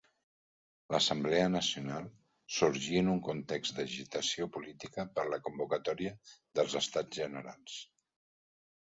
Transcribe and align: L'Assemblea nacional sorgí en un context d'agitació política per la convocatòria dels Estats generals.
L'Assemblea 0.93 1.49
nacional 1.55 2.05
sorgí 2.59 2.95
en 3.01 3.11
un 3.11 3.19
context 3.27 3.75
d'agitació 3.79 4.47
política 4.55 5.05
per 5.19 5.25
la 5.33 5.39
convocatòria 5.49 6.15
dels 6.61 6.79
Estats 6.81 7.21
generals. 7.21 7.77